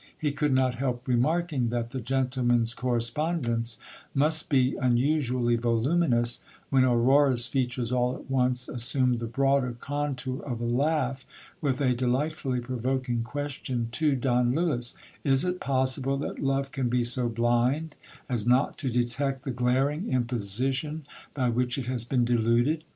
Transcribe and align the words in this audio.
He 0.17 0.31
could 0.31 0.51
not 0.51 0.79
help 0.79 1.07
remarking, 1.07 1.69
that 1.69 1.91
the 1.91 2.01
gentleman's 2.01 2.73
corre 2.73 3.01
spondence 3.01 3.77
must 4.15 4.49
be 4.49 4.75
unusally 4.81 5.57
voluminous, 5.57 6.39
when 6.71 6.83
Aurora's 6.83 7.45
features 7.45 7.91
all 7.91 8.15
at 8.15 8.27
once 8.27 8.67
as 8.67 8.81
sumed 8.81 9.19
the 9.19 9.27
broader 9.27 9.75
contour 9.79 10.41
of 10.41 10.59
a 10.59 10.65
laugh, 10.65 11.23
with 11.61 11.79
a 11.81 11.93
delightfully 11.93 12.59
provoking 12.61 13.21
question 13.21 13.89
to 13.91 14.15
Don 14.15 14.55
Lewis— 14.55 14.95
Is 15.33 15.45
it 15.45 15.59
possible 15.59 16.17
that 16.17 16.39
love 16.39 16.71
can 16.71 16.89
be 16.89 17.03
so 17.03 17.29
blind 17.29 17.93
as 18.27 18.47
not 18.47 18.79
to 18.79 18.89
detect 18.89 19.43
the 19.43 19.51
glaring 19.51 20.09
imposition 20.09 21.03
by 21.35 21.49
which 21.49 21.77
it 21.77 21.85
has 21.85 22.05
been 22.05 22.25
deluded 22.25 22.83